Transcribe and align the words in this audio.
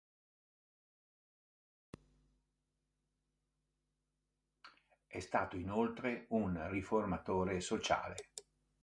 È 5.05 5.19
stato 5.19 5.57
inoltre 5.57 6.25
un 6.29 6.67
riformatore 6.71 7.59
sociale. 7.59 8.15